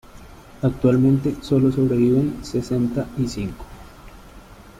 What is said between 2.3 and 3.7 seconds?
sesenta y cinco.